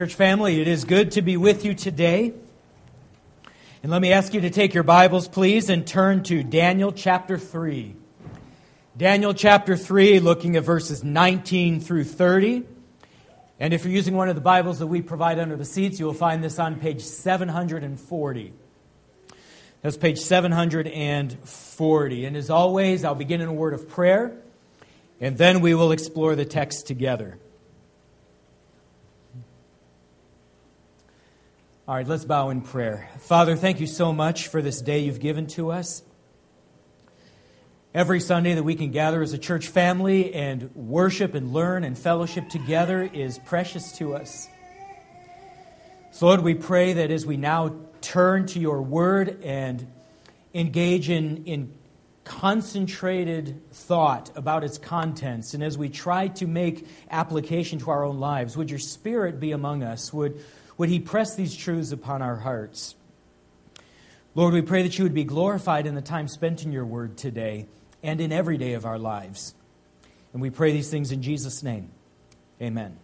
[0.00, 2.32] Church family, it is good to be with you today.
[3.82, 7.36] And let me ask you to take your Bibles, please, and turn to Daniel chapter
[7.36, 7.96] 3.
[8.96, 12.62] Daniel chapter 3, looking at verses 19 through 30.
[13.58, 16.06] And if you're using one of the Bibles that we provide under the seats, you
[16.06, 18.52] will find this on page 740.
[19.82, 22.24] That's page 740.
[22.24, 24.36] And as always, I'll begin in a word of prayer,
[25.20, 27.40] and then we will explore the text together.
[31.88, 33.08] All right, let's bow in prayer.
[33.20, 36.02] Father, thank you so much for this day you've given to us.
[37.94, 41.98] Every Sunday that we can gather as a church family and worship and learn and
[41.98, 44.48] fellowship together is precious to us.
[46.10, 49.90] So, Lord, we pray that as we now turn to your word and
[50.52, 51.72] engage in, in
[52.24, 58.20] concentrated thought about its contents, and as we try to make application to our own
[58.20, 60.12] lives, would your spirit be among us?
[60.12, 60.44] Would
[60.78, 62.94] would He press these truths upon our hearts?
[64.34, 67.16] Lord, we pray that you would be glorified in the time spent in your word
[67.18, 67.66] today
[68.02, 69.54] and in every day of our lives.
[70.32, 71.90] And we pray these things in Jesus' name.
[72.62, 72.96] Amen.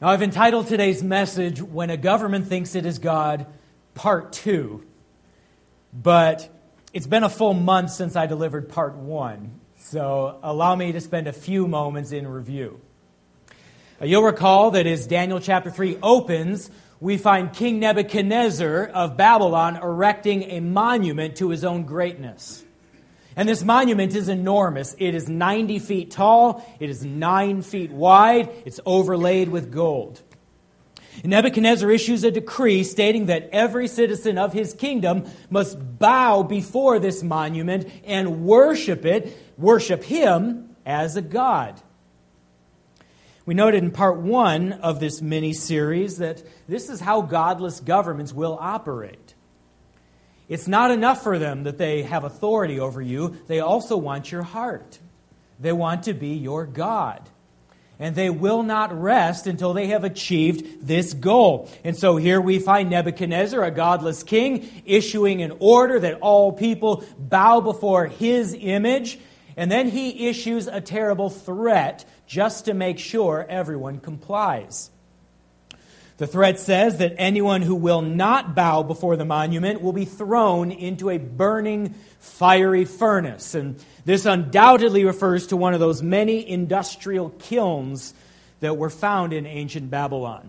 [0.00, 3.46] Now, I've entitled today's message, When a Government Thinks It Is God,
[3.94, 4.84] Part 2.
[5.92, 6.48] But
[6.92, 9.60] it's been a full month since I delivered Part 1.
[9.76, 12.80] So allow me to spend a few moments in review.
[14.02, 19.76] Uh, you'll recall that as Daniel chapter 3 opens, we find King Nebuchadnezzar of Babylon
[19.76, 22.64] erecting a monument to his own greatness.
[23.36, 24.96] And this monument is enormous.
[24.98, 30.20] It is 90 feet tall, it is 9 feet wide, it's overlaid with gold.
[31.22, 37.22] Nebuchadnezzar issues a decree stating that every citizen of his kingdom must bow before this
[37.22, 41.80] monument and worship it, worship him as a god.
[43.44, 48.32] We noted in part one of this mini series that this is how godless governments
[48.32, 49.34] will operate.
[50.48, 54.42] It's not enough for them that they have authority over you, they also want your
[54.42, 54.98] heart.
[55.58, 57.28] They want to be your God.
[57.98, 61.70] And they will not rest until they have achieved this goal.
[61.84, 67.04] And so here we find Nebuchadnezzar, a godless king, issuing an order that all people
[67.16, 69.20] bow before his image.
[69.56, 74.90] And then he issues a terrible threat just to make sure everyone complies.
[76.16, 80.70] The threat says that anyone who will not bow before the monument will be thrown
[80.70, 83.54] into a burning, fiery furnace.
[83.54, 88.14] And this undoubtedly refers to one of those many industrial kilns
[88.60, 90.48] that were found in ancient Babylon.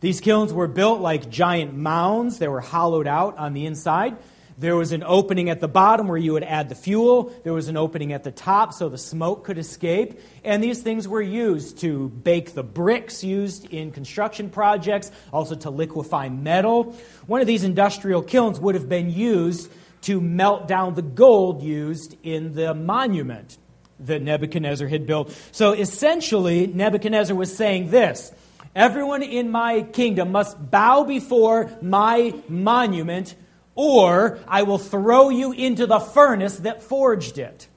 [0.00, 4.16] These kilns were built like giant mounds, they were hollowed out on the inside.
[4.58, 7.32] There was an opening at the bottom where you would add the fuel.
[7.44, 10.20] There was an opening at the top so the smoke could escape.
[10.42, 15.70] And these things were used to bake the bricks used in construction projects, also to
[15.70, 16.96] liquefy metal.
[17.28, 19.70] One of these industrial kilns would have been used
[20.02, 23.58] to melt down the gold used in the monument
[24.00, 25.36] that Nebuchadnezzar had built.
[25.52, 28.32] So essentially, Nebuchadnezzar was saying this
[28.74, 33.36] Everyone in my kingdom must bow before my monument
[33.78, 37.68] or I will throw you into the furnace that forged it.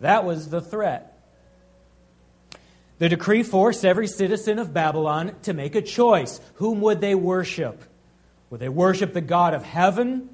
[0.00, 1.14] That was the threat.
[2.96, 6.40] The decree forced every citizen of Babylon to make a choice.
[6.54, 7.84] Whom would they worship?
[8.48, 10.30] Would they worship the God of heaven,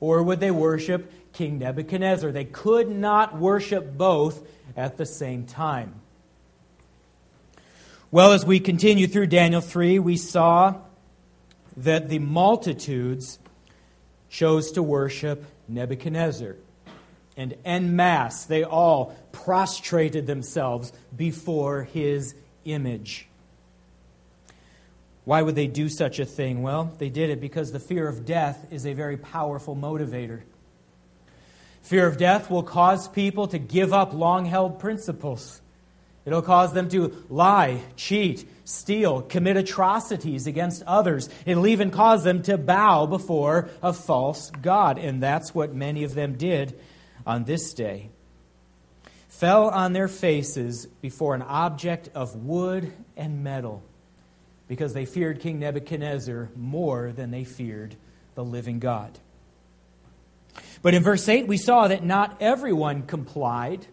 [0.00, 2.32] or would they worship King Nebuchadnezzar?
[2.32, 4.44] They could not worship both
[4.76, 5.94] at the same time.
[8.10, 10.74] Well, as we continue through Daniel 3, we saw
[11.76, 13.38] that the multitudes
[14.28, 16.56] chose to worship Nebuchadnezzar.
[17.36, 22.34] And en masse, they all prostrated themselves before his
[22.64, 23.28] image.
[25.24, 26.62] Why would they do such a thing?
[26.62, 30.40] Well, they did it because the fear of death is a very powerful motivator.
[31.82, 35.60] Fear of death will cause people to give up long held principles.
[36.28, 41.30] It'll cause them to lie, cheat, steal, commit atrocities against others.
[41.46, 44.98] It'll even cause them to bow before a false God.
[44.98, 46.78] And that's what many of them did
[47.26, 48.10] on this day.
[49.28, 53.82] Fell on their faces before an object of wood and metal
[54.68, 57.96] because they feared King Nebuchadnezzar more than they feared
[58.34, 59.18] the living God.
[60.82, 63.86] But in verse 8, we saw that not everyone complied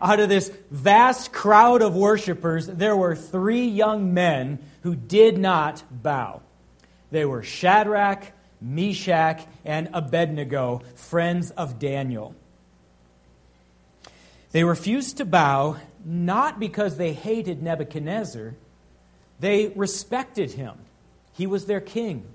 [0.00, 5.82] out of this vast crowd of worshipers, there were three young men who did not
[5.90, 6.42] bow.
[7.10, 12.34] They were Shadrach, Meshach, and Abednego, friends of Daniel.
[14.52, 18.54] They refused to bow not because they hated Nebuchadnezzar,
[19.40, 20.74] They respected him,
[21.32, 22.26] he was their king.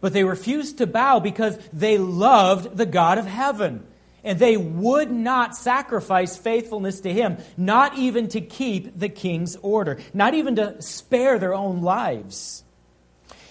[0.00, 3.86] But they refused to bow because they loved the God of heaven.
[4.22, 9.98] And they would not sacrifice faithfulness to him, not even to keep the king's order,
[10.12, 12.64] not even to spare their own lives.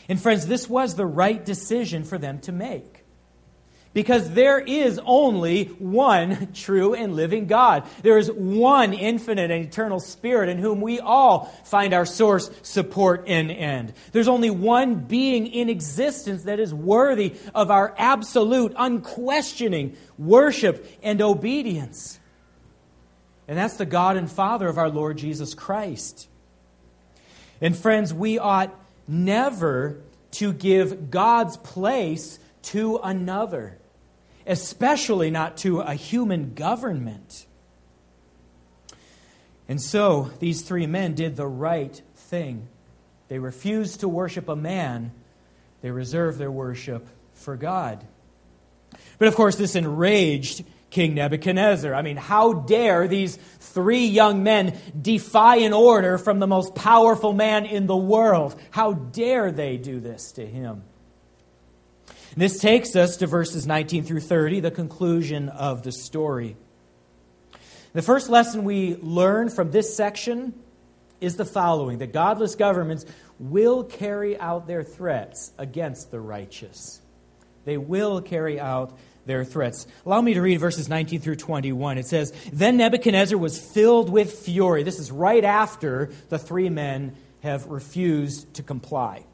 [0.07, 2.98] And friends, this was the right decision for them to make.
[3.99, 7.85] Because there is only one true and living God.
[8.01, 13.25] There is one infinite and eternal Spirit in whom we all find our source, support,
[13.27, 13.91] and end.
[14.13, 21.21] There's only one being in existence that is worthy of our absolute, unquestioning worship and
[21.21, 22.21] obedience.
[23.49, 26.29] And that's the God and Father of our Lord Jesus Christ.
[27.59, 28.73] And friends, we ought
[29.09, 29.99] never
[30.31, 33.75] to give God's place to another
[34.45, 37.45] especially not to a human government.
[39.67, 42.67] And so these three men did the right thing.
[43.27, 45.11] They refused to worship a man,
[45.81, 48.05] they reserved their worship for God.
[49.19, 51.93] But of course, this enraged King Nebuchadnezzar.
[51.93, 57.33] I mean, how dare these three young men defy an order from the most powerful
[57.33, 58.59] man in the world?
[58.71, 60.83] How dare they do this to him?
[62.37, 66.55] This takes us to verses 19 through 30, the conclusion of the story.
[67.93, 70.53] The first lesson we learn from this section
[71.19, 73.05] is the following that godless governments
[73.39, 77.01] will carry out their threats against the righteous.
[77.65, 79.87] They will carry out their threats.
[80.05, 81.97] Allow me to read verses 19 through 21.
[81.97, 84.83] It says, Then Nebuchadnezzar was filled with fury.
[84.83, 89.25] This is right after the three men have refused to comply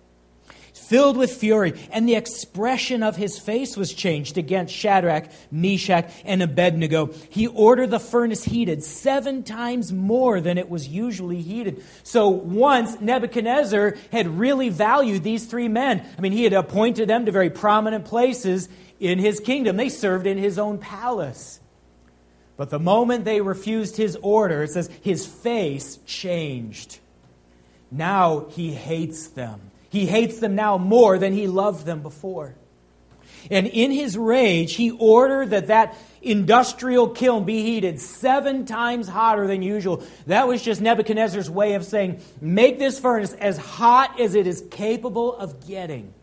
[0.88, 6.42] filled with fury, and the expression of his face was changed against Shadrach, Meshach, and
[6.42, 7.12] Abednego.
[7.30, 11.84] He ordered the furnace heated seven times more than it was usually heated.
[12.04, 16.06] So once Nebuchadnezzar had really valued these three men.
[16.18, 19.78] I mean, he had appointed them to very prominent places in his kingdom.
[19.78, 21.60] They served in his own palace.
[22.58, 27.00] But the moment they refused his order, it says his face changed.
[27.92, 29.72] Now he hates them.
[29.95, 32.53] He hates them now more than he loved them before.
[33.50, 39.47] And in his rage, he ordered that that industrial kiln be heated seven times hotter
[39.47, 40.03] than usual.
[40.27, 44.65] That was just Nebuchadnezzar's way of saying, make this furnace as hot as it is
[44.69, 46.13] capable of getting.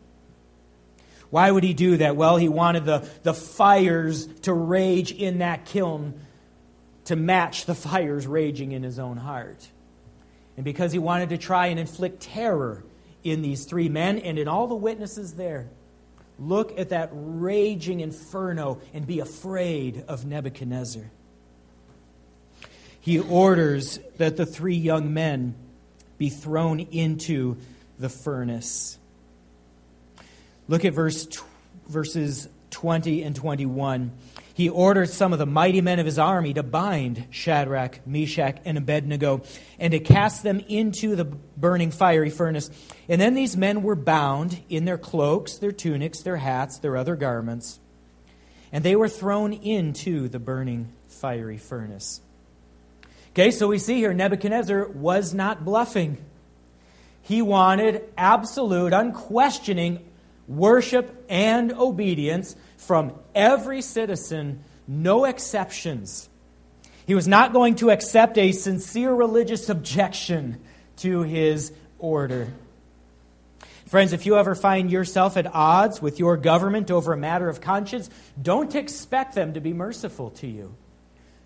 [1.31, 2.15] Why would he do that?
[2.15, 6.19] Well, he wanted the, the fires to rage in that kiln
[7.05, 9.67] to match the fires raging in his own heart.
[10.57, 12.83] And because he wanted to try and inflict terror
[13.23, 15.67] in these three men and in all the witnesses there.
[16.39, 21.03] Look at that raging inferno and be afraid of Nebuchadnezzar.
[22.99, 25.55] He orders that the three young men
[26.17, 27.57] be thrown into
[27.99, 28.97] the furnace.
[30.67, 31.27] Look at verse,
[31.87, 34.11] verses 20 and 21
[34.53, 38.77] he ordered some of the mighty men of his army to bind Shadrach, Meshach, and
[38.77, 39.41] Abednego
[39.79, 42.69] and to cast them into the burning fiery furnace.
[43.09, 47.15] And then these men were bound in their cloaks, their tunics, their hats, their other
[47.15, 47.79] garments,
[48.71, 52.21] and they were thrown into the burning fiery furnace.
[53.31, 56.23] Okay, so we see here Nebuchadnezzar was not bluffing.
[57.23, 60.05] He wanted absolute, unquestioning
[60.47, 66.29] worship and obedience from every citizen, no exceptions.
[67.05, 70.61] He was not going to accept a sincere religious objection
[70.97, 72.53] to his order.
[73.87, 77.61] Friends, if you ever find yourself at odds with your government over a matter of
[77.61, 78.09] conscience,
[78.41, 80.75] don't expect them to be merciful to you.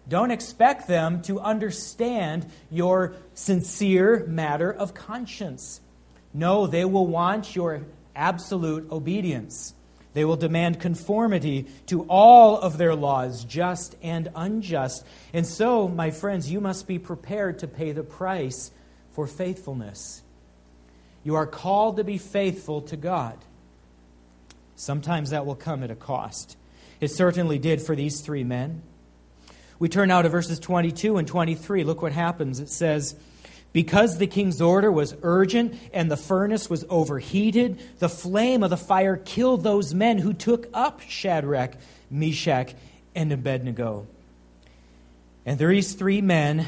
[0.08, 5.82] Don't expect them to understand your sincere matter of conscience.
[6.34, 7.82] No, they will want your
[8.15, 9.74] absolute obedience.
[10.14, 15.06] They will demand conformity to all of their laws, just and unjust.
[15.34, 18.72] And so, my friends, you must be prepared to pay the price
[19.12, 20.24] for faithfulness.
[21.24, 23.38] You are called to be faithful to God.
[24.76, 26.56] Sometimes that will come at a cost.
[27.00, 28.82] It certainly did for these three men.
[29.80, 31.84] We turn now to verses 22 and 23.
[31.84, 32.60] Look what happens.
[32.60, 33.16] It says,
[33.74, 38.77] because the king's order was urgent and the furnace was overheated, the flame of the
[38.77, 41.75] fire killed those men who took up Shadrach,
[42.09, 42.74] Meshach,
[43.15, 44.07] and Abednego.
[45.45, 46.67] And these three men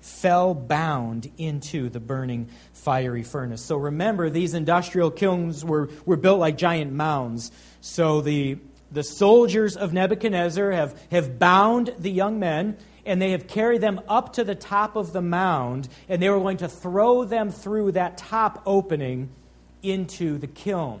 [0.00, 3.62] fell bound into the burning fiery furnace.
[3.62, 7.52] So remember, these industrial kilns were, were built like giant mounds.
[7.80, 8.58] So the
[8.92, 12.76] the soldiers of Nebuchadnezzar have, have bound the young men
[13.10, 16.38] and they have carried them up to the top of the mound, and they were
[16.38, 19.28] going to throw them through that top opening
[19.82, 21.00] into the kiln.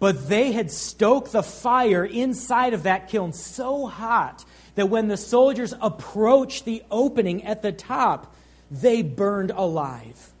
[0.00, 5.16] But they had stoked the fire inside of that kiln so hot that when the
[5.16, 8.34] soldiers approached the opening at the top,
[8.68, 10.32] they burned alive.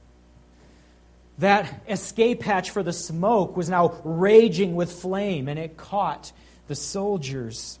[1.38, 6.32] That escape hatch for the smoke was now raging with flame, and it caught
[6.66, 7.78] the soldiers.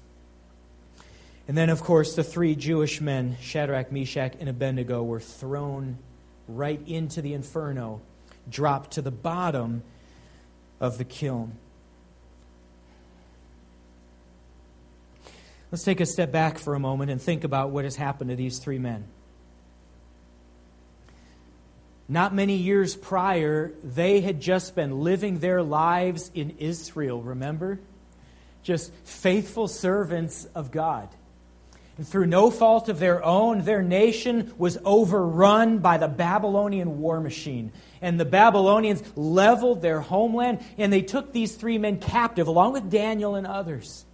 [1.52, 5.98] And then, of course, the three Jewish men, Shadrach, Meshach, and Abednego, were thrown
[6.48, 8.00] right into the inferno,
[8.48, 9.82] dropped to the bottom
[10.80, 11.52] of the kiln.
[15.70, 18.36] Let's take a step back for a moment and think about what has happened to
[18.36, 19.04] these three men.
[22.08, 27.78] Not many years prior, they had just been living their lives in Israel, remember?
[28.62, 31.10] Just faithful servants of God.
[32.04, 37.72] Through no fault of their own, their nation was overrun by the Babylonian war machine.
[38.00, 42.90] And the Babylonians leveled their homeland, and they took these three men captive, along with
[42.90, 44.04] Daniel and others.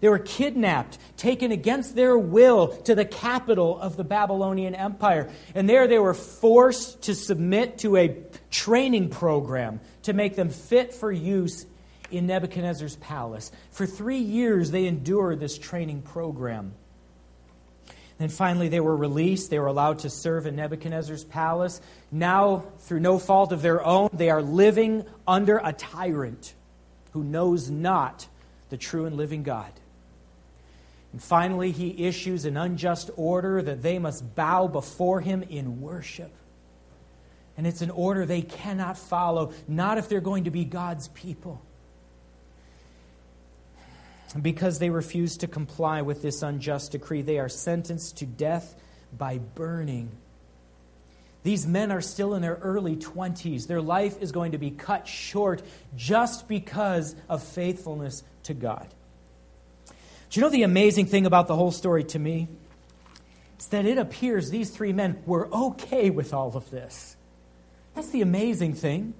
[0.00, 5.28] They were kidnapped, taken against their will to the capital of the Babylonian Empire.
[5.54, 8.16] And there they were forced to submit to a
[8.50, 11.66] training program to make them fit for use
[12.10, 13.50] in Nebuchadnezzar's palace.
[13.70, 16.74] For three years, they endured this training program.
[18.18, 19.48] Then finally, they were released.
[19.48, 21.80] They were allowed to serve in Nebuchadnezzar's palace.
[22.10, 26.54] Now, through no fault of their own, they are living under a tyrant
[27.12, 28.26] who knows not
[28.70, 29.72] the true and living God.
[31.12, 36.32] And finally, he issues an unjust order that they must bow before him in worship.
[37.56, 41.62] And it's an order they cannot follow, not if they're going to be God's people
[44.40, 48.74] because they refuse to comply with this unjust decree, they are sentenced to death
[49.16, 50.10] by burning.
[51.42, 53.66] These men are still in their early 20s.
[53.66, 55.62] Their life is going to be cut short
[55.96, 58.88] just because of faithfulness to God.
[60.30, 62.48] Do you know the amazing thing about the whole story to me?
[63.54, 67.16] It's that it appears these three men were okay with all of this.
[67.94, 69.14] That's the amazing thing.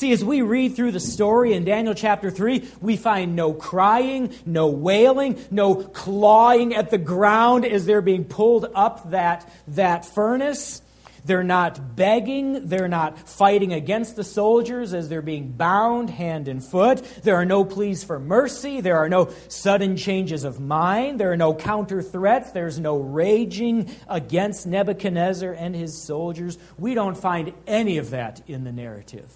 [0.00, 4.32] See, as we read through the story in Daniel chapter 3, we find no crying,
[4.46, 10.80] no wailing, no clawing at the ground as they're being pulled up that, that furnace.
[11.26, 12.66] They're not begging.
[12.66, 17.04] They're not fighting against the soldiers as they're being bound hand and foot.
[17.22, 18.80] There are no pleas for mercy.
[18.80, 21.20] There are no sudden changes of mind.
[21.20, 22.52] There are no counter threats.
[22.52, 26.56] There's no raging against Nebuchadnezzar and his soldiers.
[26.78, 29.30] We don't find any of that in the narrative.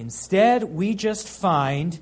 [0.00, 1.98] Instead, we just find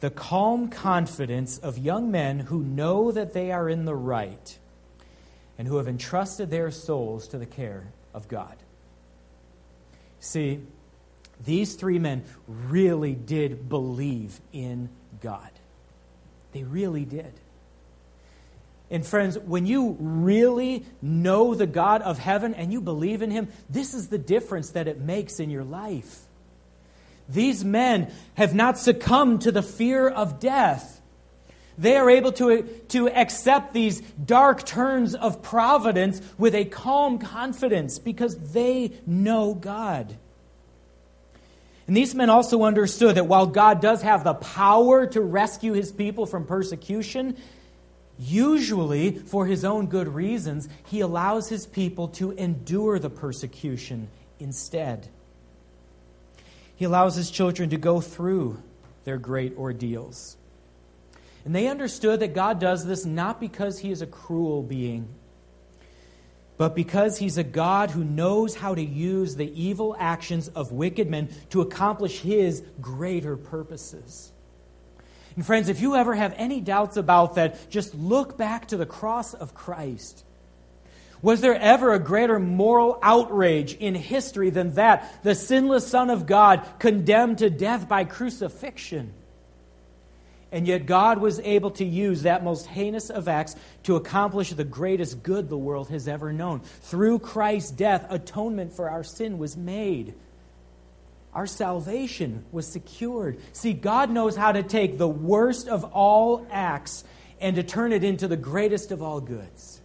[0.00, 4.58] the calm confidence of young men who know that they are in the right
[5.56, 8.56] and who have entrusted their souls to the care of God.
[10.18, 10.60] See,
[11.44, 14.88] these three men really did believe in
[15.22, 15.50] God.
[16.50, 17.32] They really did.
[18.90, 23.46] And friends, when you really know the God of heaven and you believe in Him,
[23.70, 26.25] this is the difference that it makes in your life.
[27.28, 31.00] These men have not succumbed to the fear of death.
[31.78, 37.98] They are able to, to accept these dark turns of providence with a calm confidence
[37.98, 40.16] because they know God.
[41.86, 45.92] And these men also understood that while God does have the power to rescue his
[45.92, 47.36] people from persecution,
[48.18, 54.08] usually for his own good reasons, he allows his people to endure the persecution
[54.40, 55.08] instead.
[56.76, 58.62] He allows his children to go through
[59.04, 60.36] their great ordeals.
[61.44, 65.08] And they understood that God does this not because he is a cruel being,
[66.58, 71.08] but because he's a God who knows how to use the evil actions of wicked
[71.08, 74.32] men to accomplish his greater purposes.
[75.36, 78.86] And friends, if you ever have any doubts about that, just look back to the
[78.86, 80.24] cross of Christ.
[81.26, 85.24] Was there ever a greater moral outrage in history than that?
[85.24, 89.12] The sinless Son of God condemned to death by crucifixion.
[90.52, 94.62] And yet, God was able to use that most heinous of acts to accomplish the
[94.62, 96.60] greatest good the world has ever known.
[96.60, 100.14] Through Christ's death, atonement for our sin was made.
[101.34, 103.40] Our salvation was secured.
[103.52, 107.02] See, God knows how to take the worst of all acts
[107.40, 109.75] and to turn it into the greatest of all goods.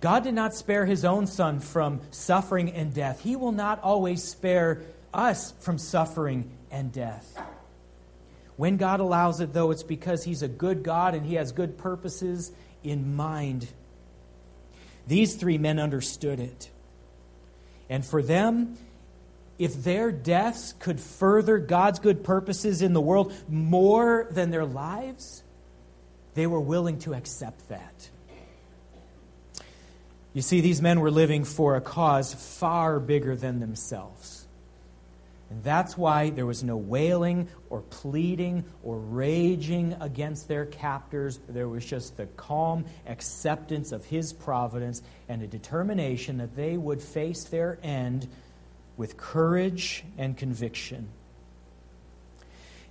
[0.00, 3.20] God did not spare his own son from suffering and death.
[3.20, 7.38] He will not always spare us from suffering and death.
[8.56, 11.76] When God allows it, though, it's because He's a good God and He has good
[11.78, 13.68] purposes in mind.
[15.06, 16.70] These three men understood it.
[17.88, 18.76] And for them,
[19.58, 25.42] if their deaths could further God's good purposes in the world more than their lives,
[26.34, 28.10] they were willing to accept that.
[30.36, 34.46] You see, these men were living for a cause far bigger than themselves.
[35.48, 41.40] And that's why there was no wailing or pleading or raging against their captors.
[41.48, 47.00] There was just the calm acceptance of His providence and a determination that they would
[47.00, 48.28] face their end
[48.98, 51.08] with courage and conviction.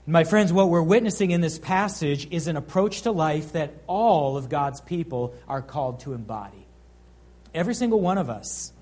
[0.08, 4.36] My friends, what we're witnessing in this passage is an approach to life that all
[4.36, 6.65] of God's people are called to embody.
[7.56, 8.74] Every single one of us.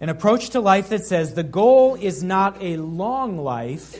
[0.00, 3.96] An approach to life that says the goal is not a long life,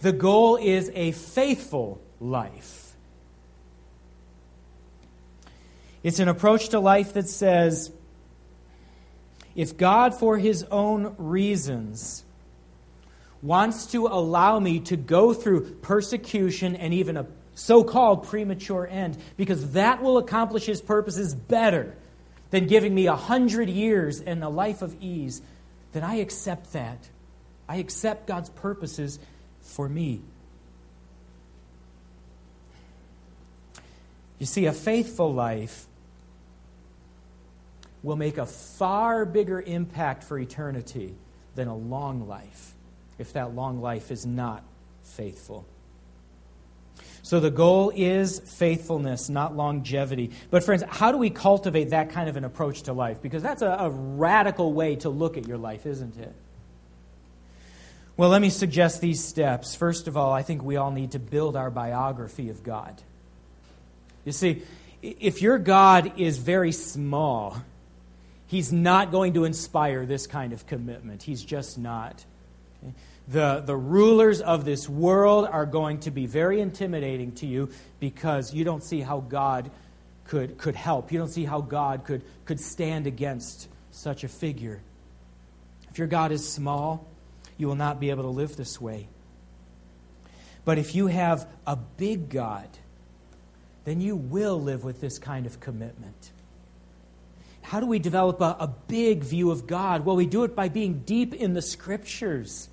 [0.00, 2.94] the goal is a faithful life.
[6.02, 7.90] It's an approach to life that says
[9.56, 12.24] if God, for his own reasons,
[13.42, 19.18] wants to allow me to go through persecution and even a so called premature end,
[19.36, 21.96] because that will accomplish his purposes better
[22.52, 25.42] than giving me a hundred years and a life of ease,
[25.92, 27.08] then I accept that.
[27.68, 29.18] I accept God's purposes
[29.62, 30.20] for me.
[34.38, 35.86] You see, a faithful life
[38.02, 41.14] will make a far bigger impact for eternity
[41.54, 42.74] than a long life
[43.18, 44.62] if that long life is not
[45.04, 45.64] faithful.
[47.22, 50.32] So the goal is faithfulness, not longevity.
[50.50, 53.22] But, friends, how do we cultivate that kind of an approach to life?
[53.22, 56.34] Because that's a, a, radical way to look at your life, isn't it?
[58.16, 59.76] Well, let me suggest these steps.
[59.76, 63.00] First of all, I think we all need to build our biography of God.
[64.24, 64.62] You see,
[65.00, 67.56] if your God is very small,
[68.48, 71.22] He's not going to inspire this kind of commitment.
[71.22, 72.24] He's just not.
[73.32, 78.52] The, the rulers of this world are going to be very intimidating to you because
[78.52, 79.70] you don't see how God
[80.26, 81.10] could, could help.
[81.10, 84.82] You don't see how God could, could stand against such a figure.
[85.90, 87.08] If your God is small,
[87.56, 89.08] you will not be able to live this way.
[90.66, 92.68] But if you have a big God,
[93.86, 96.32] then you will live with this kind of commitment.
[97.62, 100.04] How do we develop a, a big view of God?
[100.04, 102.68] Well, we do it by being deep in the scriptures.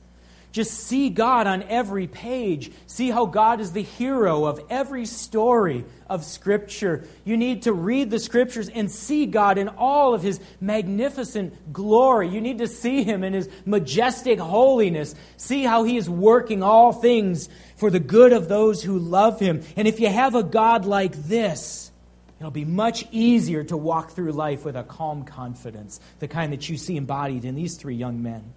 [0.52, 2.72] Just see God on every page.
[2.88, 7.08] See how God is the hero of every story of Scripture.
[7.24, 12.30] You need to read the Scriptures and see God in all of His magnificent glory.
[12.30, 15.14] You need to see Him in His majestic holiness.
[15.38, 19.62] See how He is working all things for the good of those who love Him.
[19.76, 21.92] And if you have a God like this,
[22.40, 26.70] It'll be much easier to walk through life with a calm confidence, the kind that
[26.70, 28.54] you see embodied in these three young men.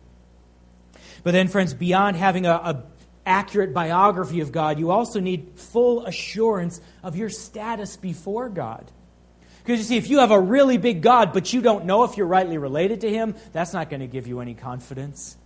[1.22, 2.85] But then, friends, beyond having a,
[3.24, 8.90] accurate biography of God, you also need full assurance of your status before God.
[9.62, 12.16] Because you see, if you have a really big God, but you don't know if
[12.16, 15.37] you're rightly related to Him, that's not going to give you any confidence.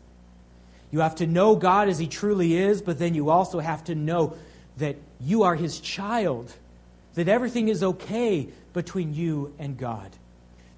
[0.90, 3.94] You have to know God as He truly is, but then you also have to
[3.94, 4.38] know
[4.78, 6.50] that you are His child
[7.14, 10.10] that everything is okay between you and God.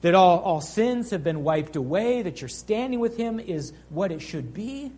[0.03, 4.13] That all, all sins have been wiped away, that your standing with Him is what
[4.13, 4.93] it should be.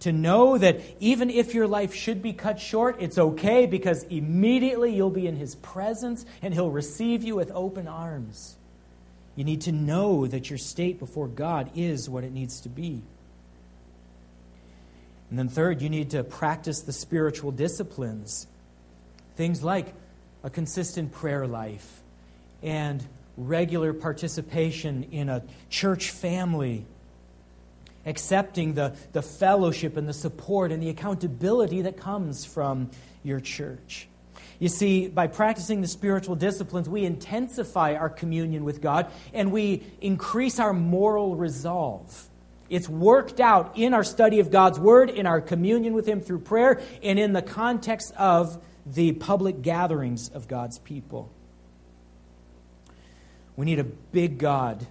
[0.00, 4.94] To know that even if your life should be cut short, it's okay because immediately
[4.94, 8.56] you'll be in His presence and He'll receive you with open arms.
[9.36, 13.02] You need to know that your state before God is what it needs to be.
[15.30, 18.46] And then, third, you need to practice the spiritual disciplines
[19.38, 19.94] Things like
[20.42, 22.02] a consistent prayer life
[22.60, 23.00] and
[23.38, 26.84] regular participation in a church family,
[28.04, 32.90] accepting the, the fellowship and the support and the accountability that comes from
[33.22, 34.08] your church.
[34.58, 39.84] You see, by practicing the spiritual disciplines, we intensify our communion with God and we
[40.00, 42.28] increase our moral resolve.
[42.68, 46.40] It's worked out in our study of God's Word, in our communion with Him through
[46.40, 51.30] prayer, and in the context of the public gatherings of God's people.
[53.58, 54.86] We need a big God.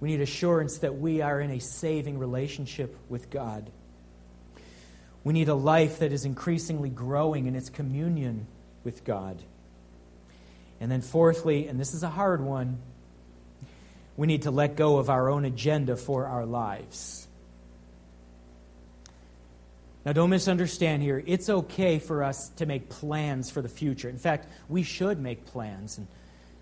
[0.00, 3.70] We need assurance that we are in a saving relationship with God.
[5.22, 8.48] We need a life that is increasingly growing in its communion
[8.82, 9.40] with God.
[10.80, 12.78] And then, fourthly, and this is a hard one,
[14.16, 17.28] we need to let go of our own agenda for our lives.
[20.04, 21.22] Now, don't misunderstand here.
[21.24, 24.08] It's okay for us to make plans for the future.
[24.08, 25.98] In fact, we should make plans.
[25.98, 26.08] And,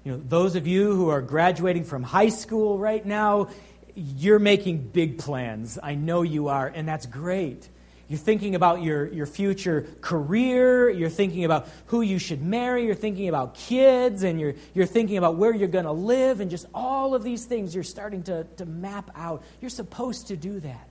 [0.05, 3.49] you know, those of you who are graduating from high school right now,
[3.95, 5.79] you're making big plans.
[5.83, 7.69] I know you are, and that's great.
[8.09, 10.91] You're thinking about your, your future career.
[10.91, 12.85] You're thinking about who you should marry.
[12.85, 14.23] You're thinking about kids.
[14.25, 16.41] And you're, you're thinking about where you're going to live.
[16.41, 19.43] And just all of these things you're starting to, to map out.
[19.63, 20.89] You're supposed to do that.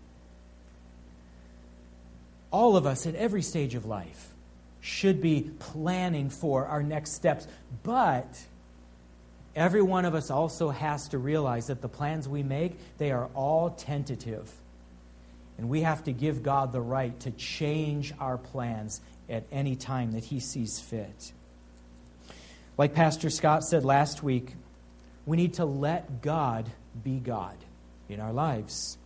[2.50, 4.30] All of us at every stage of life
[4.82, 7.48] should be planning for our next steps.
[7.84, 8.44] But
[9.56, 13.30] every one of us also has to realize that the plans we make, they are
[13.36, 14.52] all tentative
[15.58, 20.14] and we have to give God the right to change our plans at any time
[20.14, 21.32] that He sees fit.
[22.78, 24.54] Like Pastor Scott said last week,
[25.26, 26.70] we need to let God
[27.04, 27.56] be God
[28.10, 28.98] in our lives.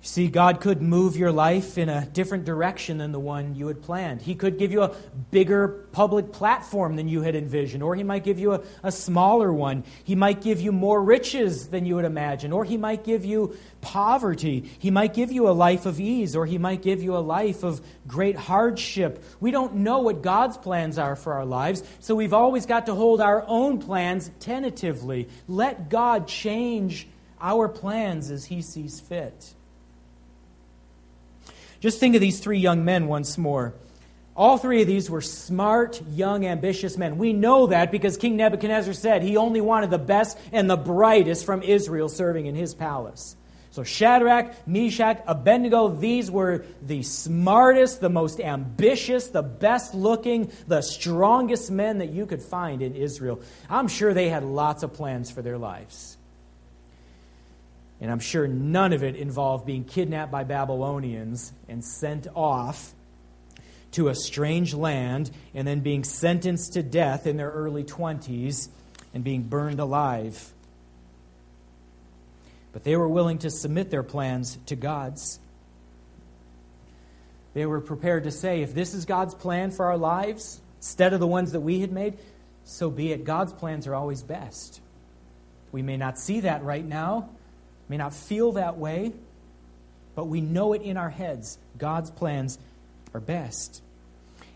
[0.00, 3.82] See, God could move your life in a different direction than the one you had
[3.82, 4.22] planned.
[4.22, 4.94] He could give you a
[5.32, 9.52] bigger public platform than you had envisioned, or He might give you a, a, smaller
[9.52, 9.82] one.
[10.04, 13.56] He might give you more riches than you would imagine, or He might give you
[13.80, 14.70] poverty.
[14.78, 17.64] He might give you a life of ease, or He might give you a life
[17.64, 19.24] of great hardship.
[19.40, 22.94] We don't know what God's plans are for our lives, so we've always got to
[22.94, 25.28] hold our own plans tentatively.
[25.48, 27.08] Let God change
[27.40, 29.54] our plans as He sees fit.
[31.80, 33.74] Just think of these three young men once more.
[34.36, 37.18] All three of these were smart, young, ambitious men.
[37.18, 41.44] We know that because King Nebuchadnezzar said he only wanted the best and the brightest
[41.44, 43.36] from Israel serving in his palace.
[43.70, 50.82] So Shadrach, Meshach, Abednego, these were the smartest, the most ambitious, the best looking, the
[50.82, 53.40] strongest men that you could find in Israel.
[53.70, 56.17] I'm sure they had lots of plans for their lives.
[58.00, 62.94] And I'm sure none of it involved being kidnapped by Babylonians and sent off
[63.92, 68.68] to a strange land and then being sentenced to death in their early 20s
[69.14, 70.52] and being burned alive.
[72.72, 75.40] But they were willing to submit their plans to God's.
[77.54, 81.20] They were prepared to say, if this is God's plan for our lives, instead of
[81.20, 82.18] the ones that we had made,
[82.64, 83.24] so be it.
[83.24, 84.80] God's plans are always best.
[85.72, 87.30] We may not see that right now,
[87.88, 89.12] may not feel that way,
[90.14, 91.58] but we know it in our heads.
[91.78, 92.58] God's plans
[93.14, 93.82] are best.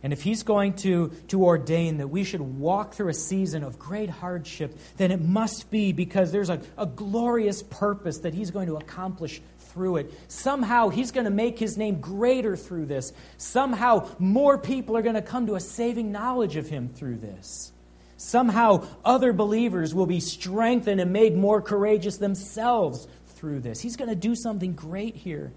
[0.02, 3.78] And if He's going to, to ordain that we should walk through a season of
[3.78, 8.66] great hardship, then it must be because there's a, a glorious purpose that He's going
[8.66, 9.40] to accomplish
[9.72, 10.12] through it.
[10.28, 13.12] Somehow He's going to make His name greater through this.
[13.38, 17.70] Somehow more people are going to come to a saving knowledge of Him through this.
[18.16, 23.08] Somehow other believers will be strengthened and made more courageous themselves
[23.42, 23.80] through this.
[23.80, 25.50] He's going to do something great here.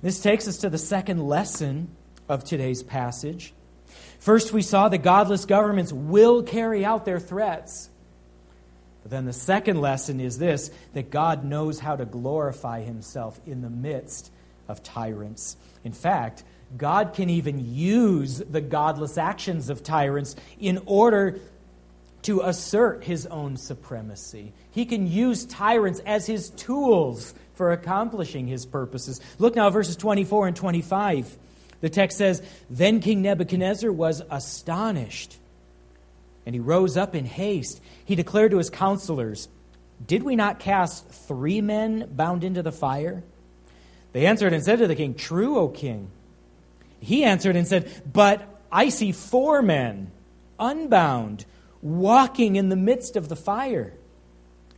[0.00, 1.88] This takes us to the second lesson
[2.28, 3.52] of today's passage.
[4.20, 7.90] First, we saw that godless governments will carry out their threats.
[9.02, 13.62] But then the second lesson is this that God knows how to glorify himself in
[13.62, 14.30] the midst
[14.68, 15.56] of tyrants.
[15.82, 16.44] In fact,
[16.76, 21.40] God can even use the godless actions of tyrants in order
[22.26, 24.52] to assert his own supremacy.
[24.72, 29.20] He can use tyrants as his tools for accomplishing his purposes.
[29.38, 31.38] Look now, verses 24 and 25.
[31.80, 35.36] The text says, Then King Nebuchadnezzar was astonished,
[36.44, 37.80] and he rose up in haste.
[38.04, 39.48] He declared to his counselors,
[40.04, 43.22] Did we not cast three men bound into the fire?
[44.12, 46.10] They answered and said to the king, True, O king.
[46.98, 50.10] He answered and said, But I see four men
[50.58, 51.44] unbound
[51.82, 53.92] walking in the midst of the fire,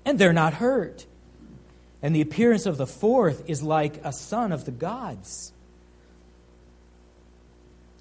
[0.04, 1.06] and they're not hurt.
[2.02, 5.52] And the appearance of the fourth is like a son of the gods.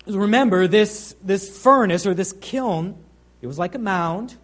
[0.06, 2.96] Remember, this, this furnace or this kiln,
[3.42, 4.36] it was like a mound.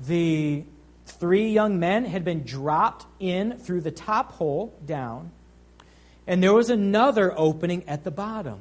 [0.00, 0.64] The
[1.06, 5.30] three young men had been dropped in through the top hole down,
[6.26, 8.60] and there was another opening at the bottom.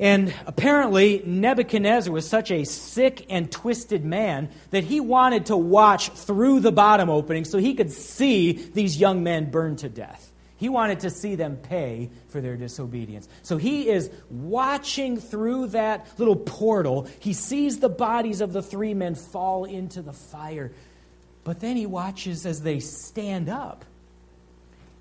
[0.00, 6.08] And apparently, Nebuchadnezzar was such a sick and twisted man that he wanted to watch
[6.08, 10.32] through the bottom opening so he could see these young men burned to death.
[10.56, 13.28] He wanted to see them pay for their disobedience.
[13.42, 17.06] So he is watching through that little portal.
[17.18, 20.72] He sees the bodies of the three men fall into the fire.
[21.44, 23.84] But then he watches as they stand up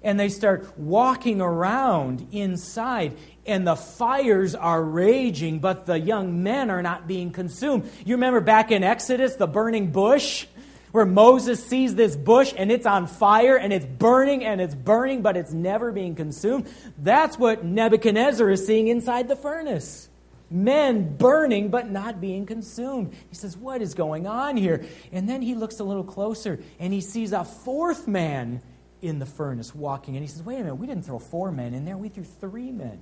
[0.01, 6.69] and they start walking around inside and the fires are raging but the young men
[6.69, 10.45] are not being consumed you remember back in exodus the burning bush
[10.91, 15.21] where Moses sees this bush and it's on fire and it's burning and it's burning,
[15.21, 16.67] but it's never being consumed.
[16.97, 20.09] That's what Nebuchadnezzar is seeing inside the furnace.
[20.49, 23.13] Men burning but not being consumed.
[23.29, 24.83] He says, What is going on here?
[25.11, 28.61] And then he looks a little closer and he sees a fourth man
[29.01, 30.15] in the furnace walking.
[30.15, 32.23] And he says, Wait a minute, we didn't throw four men in there, we threw
[32.23, 32.99] three men.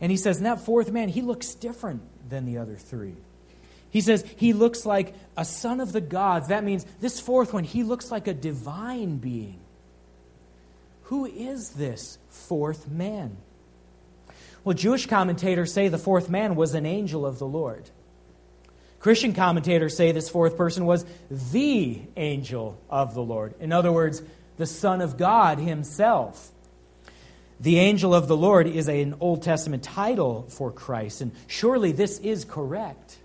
[0.00, 3.14] And he says, And that fourth man, he looks different than the other three.
[3.90, 6.48] He says he looks like a son of the gods.
[6.48, 9.58] That means this fourth one, he looks like a divine being.
[11.04, 13.36] Who is this fourth man?
[14.64, 17.88] Well, Jewish commentators say the fourth man was an angel of the Lord.
[18.98, 23.54] Christian commentators say this fourth person was the angel of the Lord.
[23.60, 24.20] In other words,
[24.56, 26.50] the Son of God himself.
[27.58, 32.18] The angel of the Lord is an Old Testament title for Christ, and surely this
[32.18, 33.18] is correct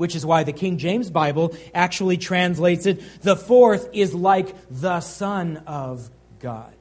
[0.00, 5.00] which is why the King James Bible actually translates it the fourth is like the
[5.00, 6.72] Son of God.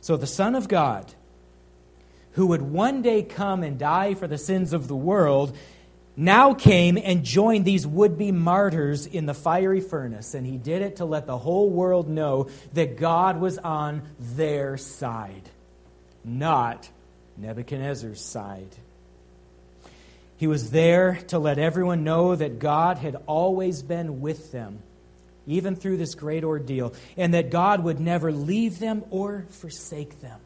[0.00, 1.12] So the Son of God,
[2.34, 5.56] who would one day come and die for the sins of the world,
[6.16, 10.34] now came and joined these would be martyrs in the fiery furnace.
[10.34, 14.76] And he did it to let the whole world know that God was on their
[14.76, 15.48] side,
[16.24, 16.88] not
[17.36, 18.76] Nebuchadnezzar's side.
[20.36, 24.82] He was there to let everyone know that God had always been with them,
[25.46, 30.40] even through this great ordeal, and that God would never leave them or forsake them.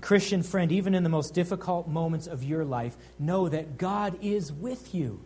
[0.00, 4.52] Christian friend, even in the most difficult moments of your life, know that God is
[4.52, 5.20] with you.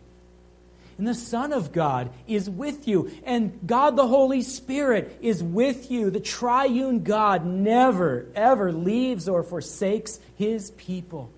[0.97, 3.11] And the Son of God is with you.
[3.23, 6.11] And God the Holy Spirit is with you.
[6.11, 11.31] The triune God never, ever leaves or forsakes his people.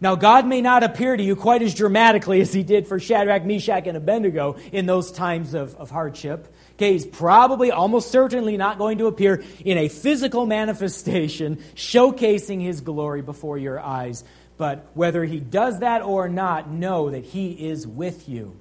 [0.00, 3.44] Now, God may not appear to you quite as dramatically as he did for Shadrach,
[3.44, 6.54] Meshach, and Abednego in those times of, of hardship.
[6.74, 12.80] Okay, he's probably, almost certainly not going to appear in a physical manifestation showcasing his
[12.80, 14.22] glory before your eyes.
[14.56, 18.56] But whether he does that or not, know that he is with you.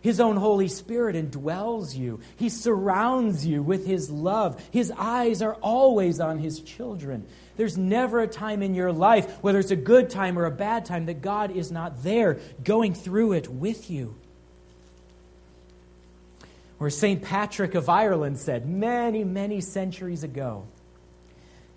[0.00, 2.20] His own Holy Spirit indwells you.
[2.36, 4.62] He surrounds you with His love.
[4.70, 7.26] His eyes are always on His children.
[7.58, 10.84] There's never a time in your life, whether it's a good time or a bad
[10.84, 14.14] time, that God is not there going through it with you.
[16.78, 17.20] Or St.
[17.20, 20.68] Patrick of Ireland said many, many centuries ago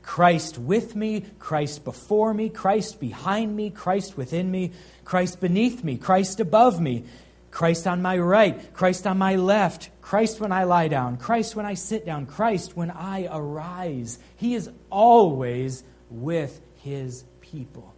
[0.03, 5.97] Christ with me, Christ before me, Christ behind me, Christ within me, Christ beneath me,
[5.97, 7.05] Christ above me,
[7.51, 11.65] Christ on my right, Christ on my left, Christ when I lie down, Christ when
[11.65, 14.17] I sit down, Christ when I arise.
[14.37, 17.93] He is always with his people.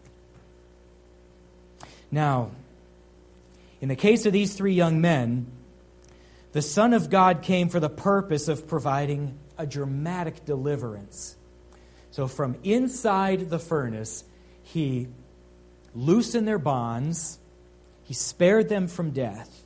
[2.11, 2.51] Now,
[3.79, 5.47] in the case of these three young men,
[6.51, 11.35] the Son of God came for the purpose of providing a dramatic deliverance.
[12.11, 14.23] So, from inside the furnace,
[14.63, 15.07] he
[15.95, 17.39] loosened their bonds
[18.03, 19.63] he spared them from death.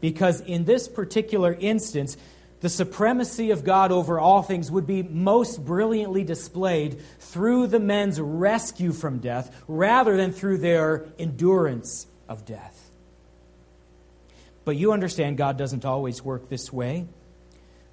[0.00, 2.16] Because in this particular instance,
[2.60, 8.20] the supremacy of God over all things would be most brilliantly displayed through the men's
[8.20, 12.90] rescue from death rather than through their endurance of death.
[14.64, 17.06] But you understand God doesn't always work this way.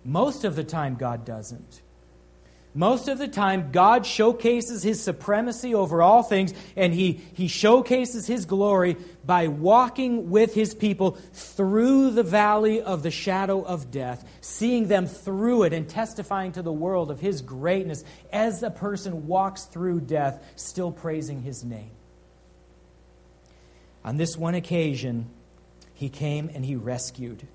[0.04, 1.83] Most of the time, God doesn't.
[2.76, 8.26] Most of the time, God showcases his supremacy over all things, and he, he showcases
[8.26, 14.28] his glory by walking with his people through the valley of the shadow of death,
[14.42, 19.28] seeing them through it and testifying to the world of his greatness as a person
[19.28, 21.92] walks through death, still praising his name.
[24.04, 25.30] On this one occasion,
[25.94, 27.48] he came and he rescued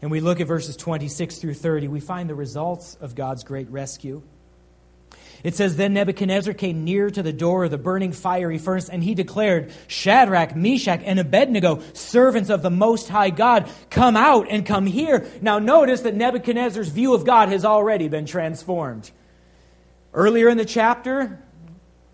[0.00, 3.68] and we look at verses 26 through 30, we find the results of God's great
[3.70, 4.22] rescue.
[5.44, 9.02] It says, Then Nebuchadnezzar came near to the door of the burning fiery furnace, and
[9.02, 14.66] he declared, Shadrach, Meshach, and Abednego, servants of the Most High God, come out and
[14.66, 15.26] come here.
[15.40, 19.10] Now notice that Nebuchadnezzar's view of God has already been transformed.
[20.12, 21.42] Earlier in the chapter,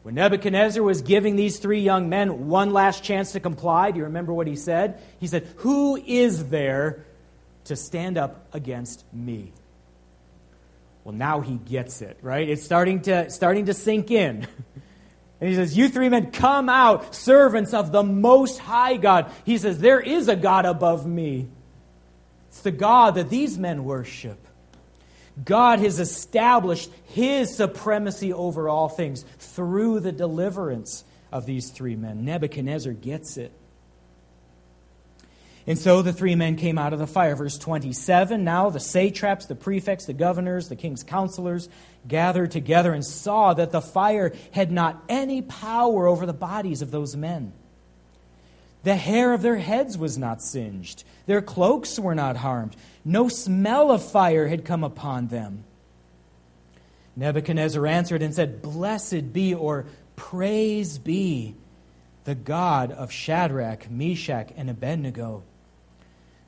[0.02, 4.04] when Nebuchadnezzar was giving these three young men one last chance to comply, do you
[4.04, 5.00] remember what he said?
[5.18, 7.06] He said, Who is there
[7.64, 9.52] to stand up against me.
[11.02, 12.48] Well, now he gets it, right?
[12.48, 14.46] It's starting to, starting to sink in.
[15.40, 19.30] And he says, You three men, come out, servants of the Most High God.
[19.44, 21.48] He says, There is a God above me.
[22.48, 24.38] It's the God that these men worship.
[25.44, 32.24] God has established his supremacy over all things through the deliverance of these three men.
[32.24, 33.52] Nebuchadnezzar gets it.
[35.66, 37.34] And so the three men came out of the fire.
[37.34, 41.68] Verse 27 Now the satraps, the prefects, the governors, the king's counselors
[42.06, 46.90] gathered together and saw that the fire had not any power over the bodies of
[46.90, 47.52] those men.
[48.82, 53.90] The hair of their heads was not singed, their cloaks were not harmed, no smell
[53.90, 55.64] of fire had come upon them.
[57.16, 61.54] Nebuchadnezzar answered and said, Blessed be, or praise be,
[62.24, 65.44] the God of Shadrach, Meshach, and Abednego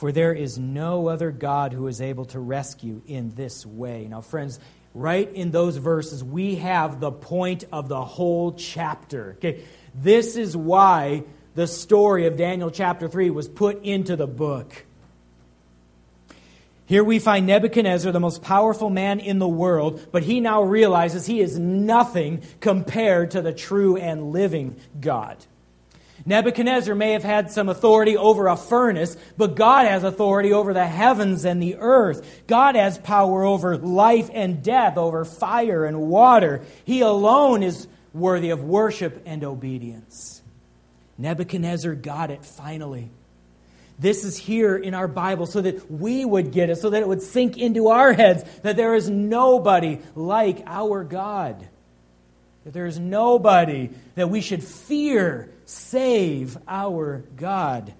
[0.00, 4.06] For there is no other God who is able to rescue in this way.
[4.08, 4.58] Now, friends,
[4.94, 9.34] right in those verses, we have the point of the whole chapter.
[9.36, 9.62] Okay,
[9.94, 14.86] this is why the story of Daniel chapter 3 was put into the book.
[16.86, 21.26] Here we find Nebuchadnezzar, the most powerful man in the world, but he now realizes
[21.26, 25.36] he is nothing compared to the true and living God.
[26.30, 30.86] Nebuchadnezzar may have had some authority over a furnace, but God has authority over the
[30.86, 32.44] heavens and the earth.
[32.46, 36.62] God has power over life and death, over fire and water.
[36.84, 40.40] He alone is worthy of worship and obedience.
[41.18, 43.10] Nebuchadnezzar got it finally.
[43.98, 47.08] This is here in our Bible so that we would get it, so that it
[47.08, 51.68] would sink into our heads that there is nobody like our God.
[52.62, 57.94] That there is nobody that we should fear save our God.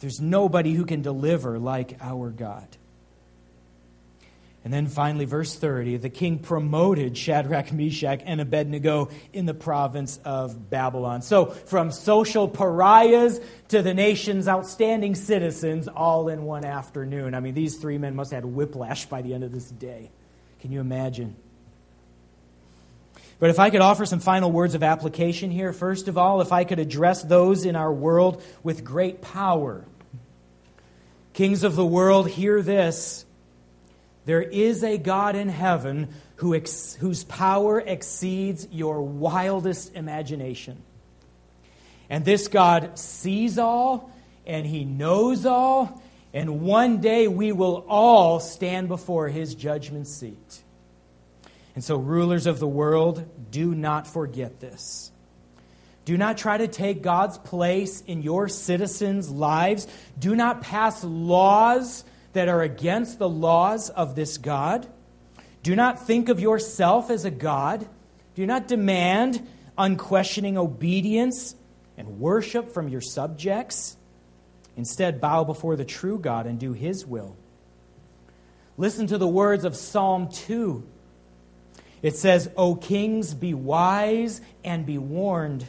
[0.00, 2.68] There's nobody who can deliver like our God.
[4.62, 10.18] And then finally, verse 30 the king promoted Shadrach, Meshach, and Abednego in the province
[10.24, 11.20] of Babylon.
[11.20, 17.34] So, from social pariahs to the nation's outstanding citizens, all in one afternoon.
[17.34, 20.10] I mean, these three men must have had whiplash by the end of this day.
[20.60, 21.36] Can you imagine?
[23.38, 26.52] But if I could offer some final words of application here, first of all, if
[26.52, 29.84] I could address those in our world with great power.
[31.32, 33.26] Kings of the world, hear this.
[34.24, 40.82] There is a God in heaven who ex- whose power exceeds your wildest imagination.
[42.08, 44.10] And this God sees all,
[44.46, 50.63] and he knows all, and one day we will all stand before his judgment seat.
[51.74, 55.10] And so, rulers of the world, do not forget this.
[56.04, 59.86] Do not try to take God's place in your citizens' lives.
[60.18, 64.86] Do not pass laws that are against the laws of this God.
[65.62, 67.88] Do not think of yourself as a God.
[68.34, 69.46] Do not demand
[69.78, 71.56] unquestioning obedience
[71.96, 73.96] and worship from your subjects.
[74.76, 77.36] Instead, bow before the true God and do his will.
[78.76, 80.86] Listen to the words of Psalm 2
[82.04, 85.64] it says, O kings, be wise and be warned.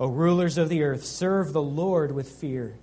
[0.00, 2.74] O rulers of the earth, serve the Lord with fear.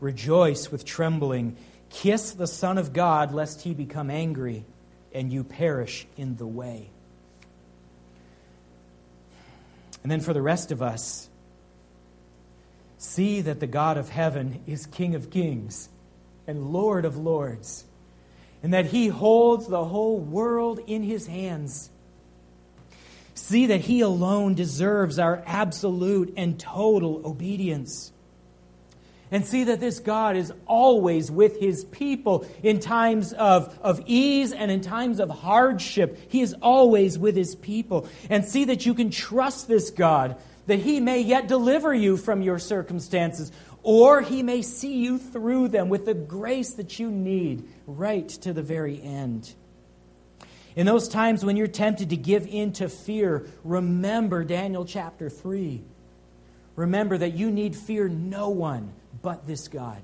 [0.00, 1.56] Rejoice with trembling.
[1.90, 4.64] Kiss the Son of God, lest he become angry
[5.12, 6.90] and you perish in the way.
[10.02, 11.28] And then for the rest of us,
[12.98, 15.88] see that the God of heaven is King of kings
[16.48, 17.84] and Lord of lords
[18.64, 21.90] and that He holds the whole world in His hands.
[23.34, 28.10] See that He alone deserves our absolute and total obedience.
[29.30, 34.50] And see that this God is always with His people in times of, of ease
[34.52, 36.18] and in times of hardship.
[36.30, 38.08] He is always with His people.
[38.30, 40.36] And see that you can trust this God,
[40.68, 43.52] that He may yet deliver you from your circumstances
[43.84, 48.52] or he may see you through them with the grace that you need right to
[48.52, 49.54] the very end.
[50.74, 55.82] In those times when you're tempted to give in to fear, remember Daniel chapter 3.
[56.76, 60.02] Remember that you need fear no one but this God.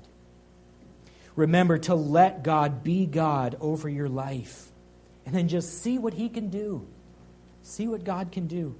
[1.35, 4.69] Remember to let God be God over your life.
[5.25, 6.87] And then just see what He can do.
[7.63, 8.75] See what God can do.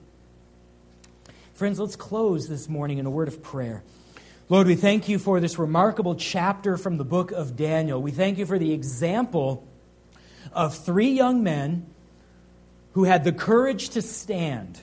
[1.54, 3.84] Friends, let's close this morning in a word of prayer.
[4.52, 8.02] Lord, we thank you for this remarkable chapter from the book of Daniel.
[8.02, 9.66] We thank you for the example
[10.52, 11.86] of three young men
[12.91, 14.82] who had the courage to stand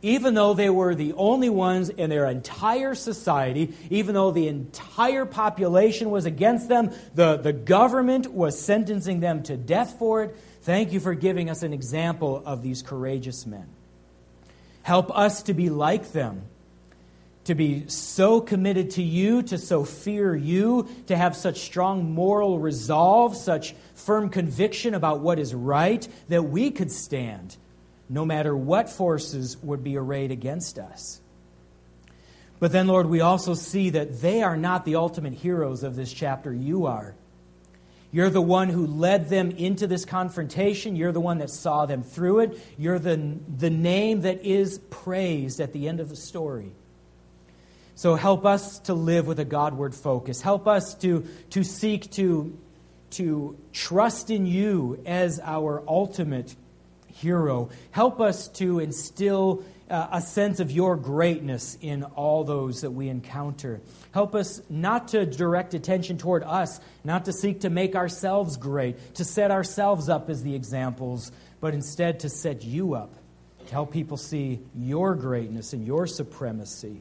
[0.00, 5.26] even though they were the only ones in their entire society, even though the entire
[5.26, 10.92] population was against them, the, the government was sentencing them to death for it, thank
[10.92, 13.66] you for giving us an example of these courageous men.
[14.84, 16.42] Help us to be like them,
[17.48, 22.58] to be so committed to you, to so fear you, to have such strong moral
[22.58, 27.56] resolve, such firm conviction about what is right, that we could stand
[28.06, 31.22] no matter what forces would be arrayed against us.
[32.60, 36.12] But then, Lord, we also see that they are not the ultimate heroes of this
[36.12, 36.52] chapter.
[36.52, 37.14] You are.
[38.12, 40.96] You're the one who led them into this confrontation.
[40.96, 42.60] You're the one that saw them through it.
[42.76, 46.72] You're the, the name that is praised at the end of the story.
[47.98, 50.40] So help us to live with a Godward focus.
[50.40, 52.56] Help us to, to seek to,
[53.10, 56.54] to trust in you as our ultimate
[57.08, 57.70] hero.
[57.90, 63.08] Help us to instill uh, a sense of your greatness in all those that we
[63.08, 63.80] encounter.
[64.12, 69.16] Help us not to direct attention toward us, not to seek to make ourselves great,
[69.16, 73.12] to set ourselves up as the examples, but instead to set you up,
[73.66, 77.00] to help people see your greatness and your supremacy.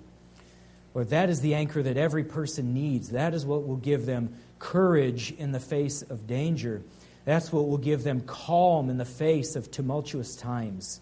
[0.98, 3.12] Lord, that is the anchor that every person needs.
[3.12, 6.82] That is what will give them courage in the face of danger.
[7.24, 11.00] That's what will give them calm in the face of tumultuous times.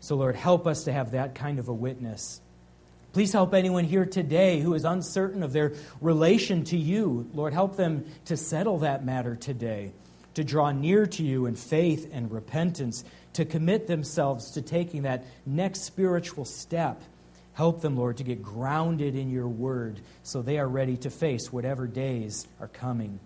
[0.00, 2.42] So, Lord, help us to have that kind of a witness.
[3.14, 5.72] Please help anyone here today who is uncertain of their
[6.02, 7.26] relation to you.
[7.32, 9.92] Lord, help them to settle that matter today,
[10.34, 15.24] to draw near to you in faith and repentance, to commit themselves to taking that
[15.46, 17.00] next spiritual step.
[17.54, 21.52] Help them, Lord, to get grounded in your word so they are ready to face
[21.52, 23.20] whatever days are coming.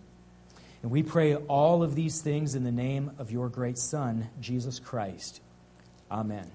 [0.82, 4.78] And we pray all of these things in the name of your great Son, Jesus
[4.78, 5.40] Christ.
[6.10, 6.50] Amen.